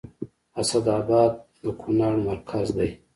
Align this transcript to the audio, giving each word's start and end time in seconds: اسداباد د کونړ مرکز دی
اسداباد 0.61 1.33
د 1.61 1.63
کونړ 1.81 2.13
مرکز 2.27 2.67
دی 2.77 2.89